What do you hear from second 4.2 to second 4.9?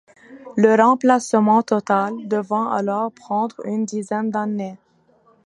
d'années.